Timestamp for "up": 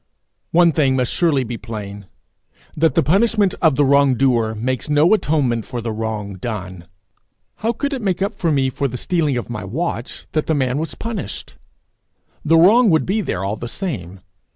8.23-8.35